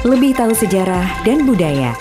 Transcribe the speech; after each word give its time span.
Lebih 0.00 0.32
tahu 0.32 0.56
sejarah 0.56 1.28
dan 1.28 1.44
budaya. 1.44 1.92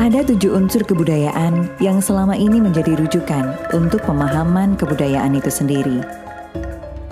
Ada 0.00 0.24
tujuh 0.32 0.56
unsur 0.56 0.80
kebudayaan 0.88 1.68
yang 1.76 2.00
selama 2.00 2.32
ini 2.32 2.56
menjadi 2.56 2.96
rujukan 2.96 3.76
untuk 3.76 4.00
pemahaman 4.08 4.80
kebudayaan 4.80 5.36
itu 5.36 5.52
sendiri. 5.52 6.00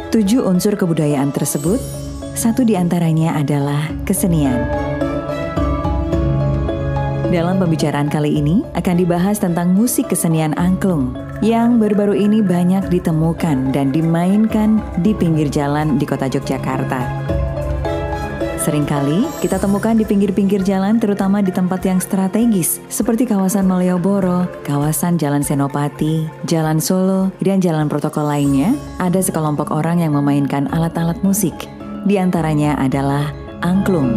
Tujuh 0.09 0.41
unsur 0.41 0.73
kebudayaan 0.73 1.37
tersebut, 1.37 1.85
satu 2.33 2.65
di 2.65 2.81
antaranya 2.81 3.37
adalah 3.37 3.93
kesenian. 4.09 4.65
Dalam 7.33 7.57
pembicaraan 7.57 8.13
kali 8.13 8.45
ini 8.45 8.61
akan 8.77 9.01
dibahas 9.01 9.41
tentang 9.41 9.73
musik 9.73 10.13
kesenian 10.13 10.53
angklung 10.61 11.17
yang 11.41 11.81
baru-baru 11.81 12.13
ini 12.13 12.45
banyak 12.45 12.93
ditemukan 12.93 13.73
dan 13.73 13.89
dimainkan 13.89 14.85
di 15.01 15.17
pinggir 15.17 15.49
jalan 15.49 15.97
di 15.97 16.05
kota 16.05 16.29
Yogyakarta. 16.29 17.01
Seringkali 18.61 19.41
kita 19.41 19.57
temukan 19.57 19.97
di 19.97 20.05
pinggir-pinggir 20.05 20.61
jalan 20.61 21.01
terutama 21.01 21.41
di 21.41 21.49
tempat 21.49 21.81
yang 21.89 22.05
strategis 22.05 22.85
seperti 22.93 23.25
kawasan 23.25 23.65
Malioboro, 23.65 24.45
kawasan 24.69 25.17
Jalan 25.17 25.41
Senopati, 25.41 26.29
Jalan 26.45 26.85
Solo, 26.85 27.33
dan 27.41 27.65
jalan 27.65 27.89
protokol 27.89 28.29
lainnya 28.29 28.77
ada 29.01 29.25
sekelompok 29.25 29.73
orang 29.73 30.05
yang 30.05 30.13
memainkan 30.13 30.69
alat-alat 30.69 31.17
musik. 31.25 31.57
Di 32.05 32.21
antaranya 32.21 32.77
adalah 32.77 33.33
angklung. 33.65 34.13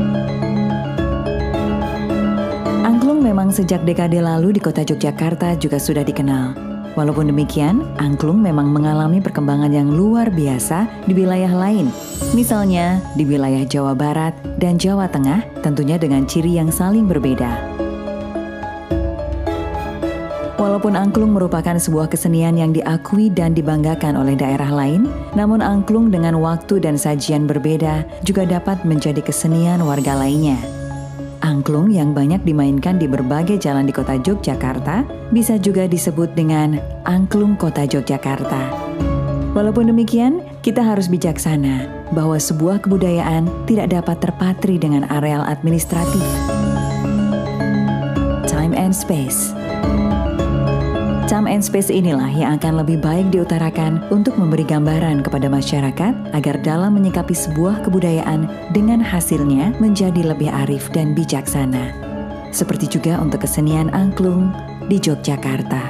Memang 3.25 3.49
sejak 3.49 3.81
dekade 3.89 4.21
lalu 4.21 4.53
di 4.53 4.61
kota 4.61 4.85
Yogyakarta 4.85 5.57
juga 5.57 5.81
sudah 5.81 6.05
dikenal. 6.05 6.53
Walaupun 6.93 7.33
demikian, 7.33 7.81
angklung 7.97 8.37
memang 8.37 8.69
mengalami 8.69 9.17
perkembangan 9.17 9.73
yang 9.73 9.89
luar 9.89 10.29
biasa 10.29 10.85
di 11.09 11.17
wilayah 11.17 11.49
lain. 11.49 11.89
Misalnya 12.37 13.01
di 13.17 13.25
wilayah 13.25 13.65
Jawa 13.65 13.97
Barat 13.97 14.37
dan 14.61 14.77
Jawa 14.77 15.09
Tengah 15.09 15.41
tentunya 15.65 15.97
dengan 15.97 16.29
ciri 16.29 16.53
yang 16.53 16.69
saling 16.69 17.09
berbeda. 17.09 17.49
Walaupun 20.61 20.93
angklung 20.93 21.33
merupakan 21.33 21.81
sebuah 21.81 22.13
kesenian 22.13 22.61
yang 22.61 22.77
diakui 22.77 23.33
dan 23.33 23.57
dibanggakan 23.57 24.21
oleh 24.21 24.37
daerah 24.37 24.69
lain, 24.69 25.09
namun 25.33 25.65
angklung 25.65 26.13
dengan 26.13 26.37
waktu 26.37 26.77
dan 26.77 26.93
sajian 26.93 27.49
berbeda 27.49 28.05
juga 28.21 28.45
dapat 28.45 28.85
menjadi 28.85 29.25
kesenian 29.25 29.81
warga 29.81 30.13
lainnya. 30.13 30.84
Angklung 31.45 31.93
yang 31.93 32.17
banyak 32.17 32.41
dimainkan 32.41 32.97
di 32.97 33.05
berbagai 33.05 33.61
jalan 33.61 33.85
di 33.85 33.93
kota 33.93 34.17
Yogyakarta 34.17 35.05
bisa 35.29 35.61
juga 35.61 35.85
disebut 35.85 36.33
dengan 36.33 36.81
angklung 37.05 37.53
kota 37.53 37.85
Yogyakarta. 37.85 38.73
Walaupun 39.53 39.93
demikian, 39.93 40.41
kita 40.65 40.81
harus 40.81 41.05
bijaksana 41.05 41.85
bahwa 42.17 42.41
sebuah 42.41 42.81
kebudayaan 42.81 43.45
tidak 43.69 43.93
dapat 43.93 44.25
terpatri 44.25 44.81
dengan 44.81 45.05
areal 45.13 45.45
administratif. 45.45 46.25
Time 48.49 48.73
and 48.73 48.97
space. 48.97 49.53
Time 51.25 51.49
and 51.49 51.65
space 51.65 51.89
inilah 51.89 52.29
yang 52.29 52.61
akan 52.61 52.85
lebih 52.85 53.01
baik 53.01 53.33
diutarakan 53.33 53.97
untuk 54.13 54.37
memberi 54.37 54.61
gambaran 54.61 55.25
kepada 55.25 55.49
masyarakat 55.49 56.13
agar 56.37 56.55
dalam 56.61 56.93
menyikapi 56.93 57.33
sebuah 57.33 57.81
kebudayaan 57.81 58.45
dengan 58.77 59.01
hasilnya 59.01 59.73
menjadi 59.81 60.21
lebih 60.21 60.53
arif 60.53 60.85
dan 60.93 61.17
bijaksana. 61.17 61.97
Seperti 62.53 62.85
juga 62.85 63.17
untuk 63.17 63.41
kesenian 63.41 63.89
angklung 63.89 64.53
di 64.85 65.01
Yogyakarta. 65.01 65.89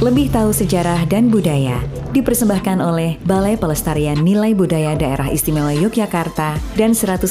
Lebih 0.00 0.32
tahu 0.32 0.56
sejarah 0.56 1.04
dan 1.12 1.28
budaya 1.28 1.84
dipersembahkan 2.16 2.80
oleh 2.80 3.20
Balai 3.28 3.60
Pelestarian 3.60 4.16
Nilai 4.24 4.56
Budaya 4.56 4.96
Daerah 4.96 5.28
Istimewa 5.28 5.76
Yogyakarta 5.76 6.56
dan 6.80 6.96
105,3 6.96 7.28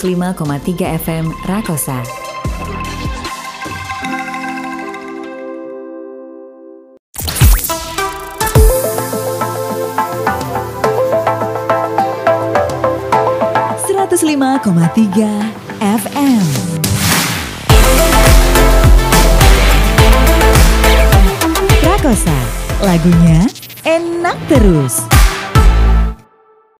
FM 1.02 1.34
Rakosa. 1.50 2.25
105,3 14.56 15.52
FM. 15.84 16.44
Prakosa, 21.84 22.40
lagunya 22.80 23.52
enak 23.84 24.40
terus. 24.48 25.15